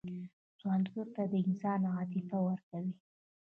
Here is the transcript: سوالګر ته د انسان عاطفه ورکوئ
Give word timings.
سوالګر 0.57 1.07
ته 1.15 1.23
د 1.31 1.33
انسان 1.45 1.79
عاطفه 1.95 2.37
ورکوئ 2.47 2.87